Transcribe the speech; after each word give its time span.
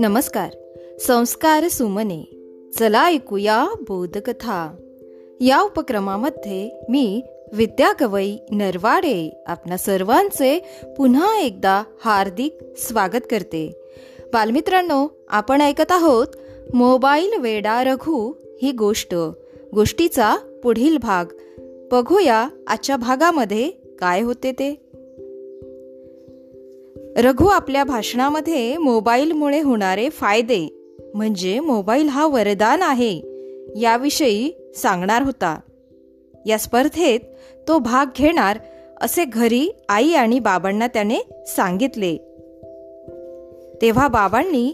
नमस्कार. 0.00 0.48
संस्कार 1.00 1.68
सुमने. 1.68 2.22
चला 2.78 3.06
ऐकूया 3.06 3.66
बोधकथा. 3.88 4.76
या 5.40 5.62
उपक्रमामध्ये 5.62 6.80
मी 6.88 7.22
विद्या 7.52 7.92
गवई 8.00 8.36
नरवाडे 8.50 9.42
आपणा 9.46 9.76
सर्वांचे 9.76 10.58
पुन्हा 10.96 11.40
एकदा 11.40 11.82
हार्दिक 12.04 12.58
स्वागत 12.76 13.26
करते. 13.30 13.72
बालमित्रांनो 14.32 15.08
आपण 15.28 15.60
ऐकत 15.60 15.92
आहोत 15.92 16.26
मोबाईल 16.74 17.40
वेडा 17.40 17.84
रघु 17.84 18.32
ही 18.62 18.72
गोष्ट. 18.72 19.14
गोष्टीचा 19.74 20.36
पुढील 20.62 20.98
भाग. 20.98 21.24
बघूया 21.92 22.48
आजच्या 22.66 22.96
भागामध्ये 22.96 23.70
काय 23.98 24.20
होते 24.20 24.52
ते. 24.52 24.81
रघु 27.16 27.46
आपल्या 27.46 27.84
भाषणामध्ये 27.84 28.76
मोबाईलमुळे 28.76 29.60
होणारे 29.60 30.08
फायदे 30.08 30.92
म्हणजे 31.14 31.60
मोबाईल 31.60 32.08
हा 32.08 32.26
वरदान 32.26 32.82
आहे 32.82 33.22
याविषयी 33.76 34.72
सांगणार 34.74 35.22
होता. 35.22 35.60
या 36.46 36.58
स्पर्धेत 36.58 37.20
तो 37.68 37.78
भाग 37.78 38.06
घेणार 38.16 38.58
असे 39.00 39.24
घरी 39.24 39.68
आई 39.88 40.12
आणि 40.12 40.38
बाबांना 40.38 40.86
त्याने 40.86 41.18
सांगितले. 41.46 42.16
तेव्हा 43.82 44.08
बाबांनी 44.08 44.72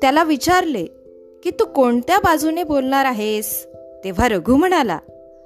त्याला 0.00 0.24
विचारले 0.24 0.84
की 1.44 1.50
तू 1.50 1.64
कोणत्या 1.64 2.18
बाजूने 2.18 2.62
बोलणार 2.62 3.04
आहेस? 3.04 3.66
तेव्हा 4.04 4.28
रघु 4.28 4.56
म्हणाला 4.56 4.98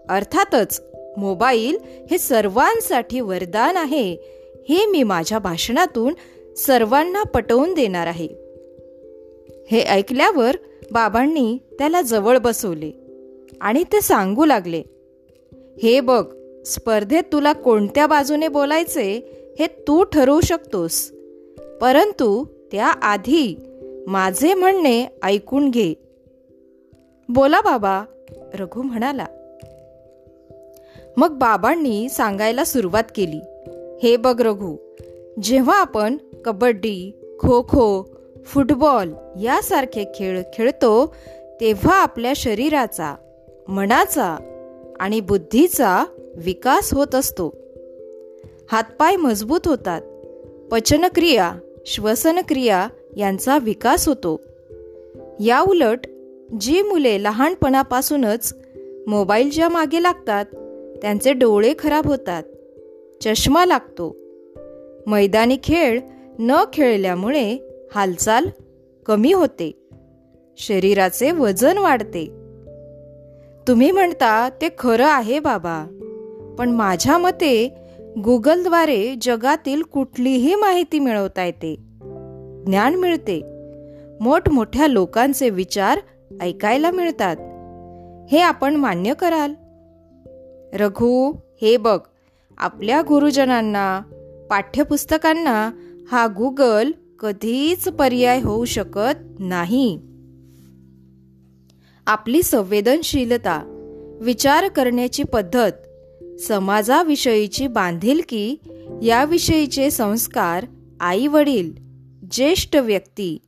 अर्थातच 0.08 0.82
मोबाईल 1.16 1.78
हे 2.10 2.18
सर्वांसाठी 2.18 3.20
वरदान 3.20 3.76
आहे 3.76 4.41
हे 4.68 4.86
मी 4.86 5.02
माझ्या 5.02 5.38
भाषणातून 5.38 6.14
सर्वांना 6.56 7.22
पटवून 7.22 7.74
देणार 7.74 8.06
आहे. 8.06 8.28
हे 9.70 9.80
ऐकल्यावर 9.80 10.56
बाबांनी 10.92 11.58
त्याला 11.78 12.02
जवळ 12.02 12.38
बसवले 12.38 12.92
आणि 13.60 13.84
ते 13.84 14.00
सांगू 14.00 14.44
लागले 14.44 14.82
हे 15.82 16.00
बघ 16.00 16.34
स्पर्धेत 16.66 17.22
तुला 17.32 17.52
कोणत्या 17.52 18.06
बाजूने 18.06 18.48
बोलायचे 18.48 19.36
हे 19.58 19.66
तू 19.66 20.04
ठरवू 20.04 20.40
शकतोस. 20.40 21.12
परंतु 21.80 22.44
त्याआधी 22.72 23.56
माझे 24.06 24.54
म्हणणे 24.54 25.06
ऐकून 25.22 25.70
घे. 25.70 25.94
बोला 27.28 27.60
बाबा 27.60 28.04
रघु 28.54 28.82
म्हणाला. 28.82 29.26
मग 31.16 31.38
बाबांनी 31.38 32.08
सांगायला 32.08 32.64
सुरुवात 32.64 33.04
केली. 33.16 33.40
हे 34.02 34.16
बघ 34.16 34.40
रघु 34.40 34.76
जेव्हा 35.42 35.80
आपण 35.80 36.16
कबड्डी 36.44 37.12
खो 37.40 37.62
खो 37.62 38.08
फुटबॉल 38.44 39.12
यासारखे 39.42 40.12
खेळ 40.14 40.42
खेळतो 40.54 41.14
तेव्हा 41.60 42.02
आपल्या 42.02 42.32
शरीराचा 42.36 43.14
मनाचा 43.68 44.36
आणि 45.00 45.20
बुद्धीचा 45.20 46.04
विकास 46.36 46.94
होत 46.94 47.14
असतो. 47.14 47.56
हातपाय 48.72 49.16
मजबूत 49.16 49.68
होतात. 49.68 50.02
पचनक्रिया 50.70 51.52
श्वसनक्रिया 51.86 52.88
यांचा 53.16 53.58
विकास 53.58 54.08
होतो. 54.08 54.40
या 55.40 55.60
उलट 55.60 55.98
जी 56.60 56.82
मुले 56.82 57.22
लहानपणापासूनच 57.22 58.54
मोबाईलच्या 59.06 59.68
मागे 59.68 60.02
लागतात 60.02 60.44
त्यांचे 61.02 61.32
डोळे 61.32 61.74
खराब 61.78 62.06
होतात. 62.06 62.42
चष्मा 63.24 63.64
लागतो. 63.64 64.16
मैदानी 65.06 65.56
खेळ 65.64 66.00
न 66.38 66.64
खेळल्यामुळे 66.72 67.58
हालचाल 67.94 68.46
कमी 69.06 69.32
होते. 69.32 69.88
शरीराचे 70.58 71.30
वजन 71.30 71.78
वाढते. 71.78 72.26
तुम्ही 73.68 73.90
म्हणता 73.90 74.48
ते 74.48 74.68
खरं 74.78 75.06
आहे 75.06 75.38
बाबा. 75.38 75.84
पण 76.58 76.70
माझ्या 76.70 77.18
मते 77.18 77.74
गुगलद्वारे 78.24 79.14
जगातील 79.22 79.82
कुठलीही 79.82 80.54
माहिती 80.54 80.98
मिळवता 80.98 81.44
येते. 81.44 81.74
ज्ञान 82.66 82.94
मिळते. 82.94 83.42
मोठमोठ्या 84.20 84.86
लोकांचे 84.86 85.50
विचार 85.50 85.98
ऐकायला 86.40 86.90
मिळतात. 86.90 87.36
हे 88.32 88.40
आपण 88.40 88.76
मान्य 88.76 89.14
कराल. 89.14 89.52
रघु 90.72 91.32
हे 91.62 91.76
बघ. 91.76 91.98
आपल्या 92.58 93.02
गुरुजनांना 93.02 94.00
पाठ्यपुस्तकांना 94.50 95.70
हा 96.10 96.26
गुगल 96.26 96.90
कधीच 97.18 97.88
पर्याय 97.88 98.40
होऊ 98.40 98.64
शकत 98.64 99.40
नाही. 99.40 99.98
आपली 102.06 102.42
संवेदनशीलता 102.42 103.78
विचार 104.20 104.68
करण्याची 104.68 105.22
पद्धत 105.22 105.72
समाजाविषयीची 106.40 107.66
बांधिलकी 107.66 108.56
याविषयीचे 109.02 109.90
संस्कार 109.90 110.66
आई 111.00 111.26
वडील 111.26 111.72
ज्येष्ठ 112.32 112.76
व्यक्ती 112.76 113.38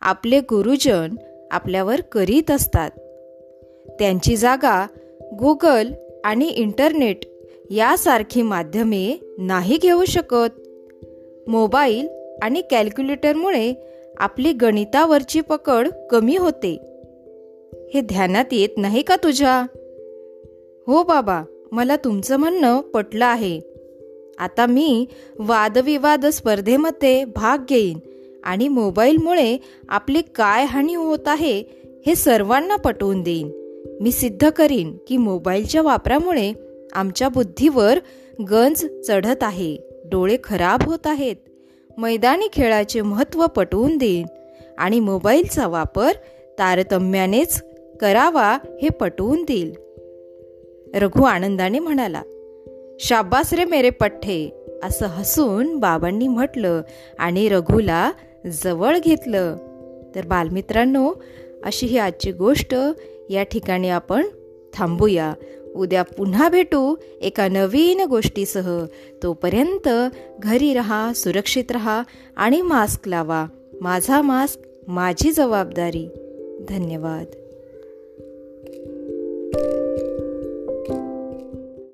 आपले 0.00 0.40
गुरुजन 0.40 1.14
आपल्यावर 1.50 2.00
करीत 2.00 2.50
असतात. 2.50 2.90
त्यांची 3.98 4.36
जागा 4.36 4.86
गुगल 5.38 5.92
आणि 6.24 6.48
इंटरनेट 6.48 7.18
यासारखी 7.70 8.42
माध्यमे 8.42 9.34
नाही 9.38 9.78
घेऊ 9.82 10.04
शकत. 10.04 10.60
मोबाईल 11.48 12.08
आणि 12.42 12.62
कॅल्क्युलेटरमुळे 12.70 13.72
आपली 14.16 14.52
गणितावरची 14.52 15.40
पकड 15.40 15.88
कमी 16.10 16.36
होते. 16.36 16.72
हे 17.94 18.00
ध्यानात 18.00 18.44
येत 18.52 18.68
नाही 18.76 19.02
का 19.02 19.16
तुझ्या? 19.16 19.66
हो 20.86 21.02
बाबा 21.02 21.42
मला 21.72 21.96
तुमचं 21.96 22.36
म्हणणं 22.36 22.80
पटलं 22.80 23.24
आहे. 23.24 23.60
आता 24.38 24.66
मी 24.66 25.06
वादविवाद 25.38 26.26
स्पर्धेमध्ये 26.26 27.24
भाग 27.24 27.58
घेईन 27.68 27.98
आणि 28.44 28.68
मोबाईलमुळे 28.68 29.58
आपली 29.88 30.22
काय 30.34 30.64
हानी 30.64 30.94
होत 30.94 31.28
आहे 31.28 31.64
हे 32.06 32.14
सर्वांना 32.14 32.76
पटवून 32.76 33.22
देईन. 33.22 33.50
मी 34.00 34.12
सिद्ध 34.12 34.50
करीन 34.50 34.96
की 35.08 35.16
मोबाईलच्या 35.16 35.82
वापरामुळे 35.82 36.52
आमच्या 36.94 37.28
बुद्धीवर 37.28 37.98
गंज 38.50 38.86
चढत 39.06 39.42
आहे. 39.42 39.76
डोळे 40.04 40.36
खराब 40.44 40.82
होत 40.82 41.06
आहेत. 41.06 41.36
मैदानी 41.98 42.48
खेळाचे 42.52 43.00
महत्त्व 43.00 43.46
पटवून 43.46 43.96
देईन. 43.96 44.26
आणि 44.78 45.00
मोबाईलचा 45.00 45.66
वापर 45.66 46.12
तारतम्यानेच 46.58 47.62
करावा 48.00 48.58
हे 48.82 48.88
पटवून 48.88 49.42
देईल. 49.42 49.74
रघु 50.94 51.24
आनंदाने 51.24 51.78
म्हणाला 51.78 52.22
शाबास 53.00 53.52
रे 53.52 53.64
मेरे 53.64 53.90
पठ्ठे 53.90 54.66
असं 54.82 55.06
हसून 55.06 55.76
बाबांनी 55.76 56.28
म्हटलं 56.28 56.82
आणि 57.18 57.48
रघुला 57.48 58.12
जवळ 58.46 58.98
घेतलं. 58.98 59.56
तर 60.14 60.26
बालमित्रांनो 60.26 61.12
अशी 61.64 61.86
ही 61.86 61.98
आजची 61.98 62.32
गोष्ट 62.32 62.74
या 63.30 63.42
ठिकाणी 63.42 63.88
आपण 63.88 64.26
थांबूया. 64.74 65.34
उद्या 65.74 66.02
पुन्हा 66.02 66.48
भेटू 66.48 66.96
एका 67.22 67.48
नवीन 67.48 68.04
गोष्टीसह. 68.04 68.84
तोपर्यंत 69.22 69.88
घरी 70.38 70.74
रहा 70.74 71.12
सुरक्षित 71.12 71.72
रहा 71.72 72.02
आणि 72.36 72.62
मास्क 72.62 73.08
लावा. 73.08 73.46
माझा 73.80 74.22
मास्क 74.22 74.60
माझी 74.88 75.32
जबाबदारी. 75.32 76.08
धन्यवाद. 76.68 77.43